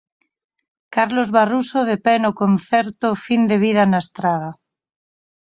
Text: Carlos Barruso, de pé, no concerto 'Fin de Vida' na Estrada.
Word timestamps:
Carlos 0.95 1.29
Barruso, 1.35 1.79
de 1.89 1.97
pé, 2.05 2.15
no 2.23 2.31
concerto 2.41 3.07
'Fin 3.21 3.41
de 3.49 3.57
Vida' 3.63 3.89
na 3.91 3.99
Estrada. 4.05 4.49